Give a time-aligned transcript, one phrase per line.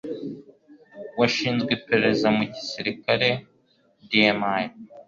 [1.19, 3.29] washinzwe iperereza mu gisirikare
[4.09, 4.63] DMI.